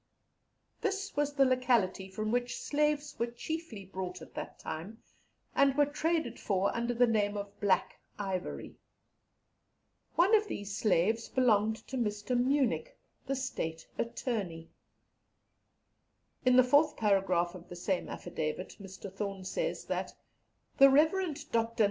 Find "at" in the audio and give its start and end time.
4.19-4.33